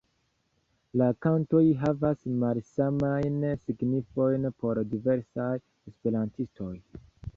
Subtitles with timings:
[1.01, 5.51] La kantoj havas malsamajn signifojn por diversaj
[5.93, 6.73] esperantistoj.